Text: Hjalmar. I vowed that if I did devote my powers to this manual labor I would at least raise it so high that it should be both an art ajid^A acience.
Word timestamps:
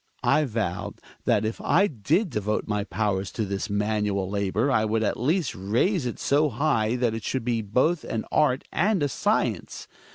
Hjalmar. 0.23 0.31
I 0.33 0.45
vowed 0.45 1.01
that 1.25 1.45
if 1.45 1.61
I 1.61 1.85
did 1.85 2.31
devote 2.31 2.67
my 2.67 2.83
powers 2.85 3.31
to 3.33 3.45
this 3.45 3.69
manual 3.69 4.27
labor 4.27 4.71
I 4.71 4.83
would 4.83 5.03
at 5.03 5.15
least 5.19 5.53
raise 5.53 6.07
it 6.07 6.17
so 6.17 6.49
high 6.49 6.95
that 6.95 7.13
it 7.13 7.23
should 7.23 7.45
be 7.45 7.61
both 7.61 8.03
an 8.05 8.25
art 8.31 8.63
ajid^A 8.73 9.05
acience. 9.45 9.87